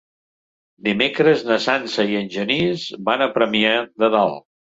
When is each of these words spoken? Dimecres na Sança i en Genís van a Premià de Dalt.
Dimecres 0.87 1.43
na 1.49 1.57
Sança 1.65 2.07
i 2.13 2.17
en 2.21 2.31
Genís 2.37 2.87
van 3.11 3.25
a 3.27 3.31
Premià 3.37 3.77
de 4.05 4.13
Dalt. 4.19 4.43